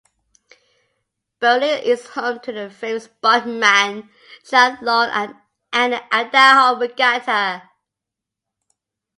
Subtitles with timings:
[1.39, 4.09] Burley is home to the famed "Spudman"
[4.43, 5.37] Triathlon
[5.71, 7.69] and the Idaho Regatta.